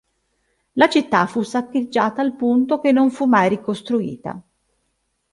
La 0.71 0.89
città 0.89 1.27
fu 1.27 1.43
saccheggiata 1.43 2.23
al 2.23 2.35
punto 2.35 2.79
che 2.79 2.91
non 2.91 3.11
fu 3.11 3.25
mai 3.25 3.49
ricostruita. 3.49 4.41